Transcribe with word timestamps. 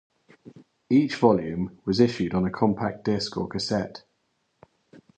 Each 0.89 1.15
volume 1.15 1.79
was 1.85 1.99
issued 1.99 2.33
on 2.33 2.43
a 2.45 2.49
compact 2.49 3.03
disc 3.03 3.37
or 3.37 3.47
cassette. 3.47 4.03